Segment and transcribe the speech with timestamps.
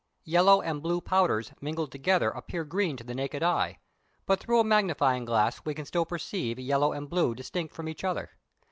[0.25, 3.77] Yellow and blue powders mingled together appear green to the naked eye,
[4.25, 8.03] but through a magnifying glass we can still perceive yellow and blue distinct from each
[8.03, 8.31] other.